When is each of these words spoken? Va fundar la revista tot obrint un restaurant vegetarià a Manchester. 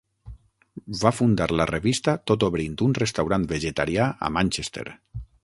Va 1.01 1.11
fundar 1.17 1.47
la 1.59 1.67
revista 1.71 2.15
tot 2.31 2.47
obrint 2.47 2.79
un 2.87 2.97
restaurant 3.01 3.47
vegetarià 3.53 4.09
a 4.31 4.35
Manchester. 4.41 4.89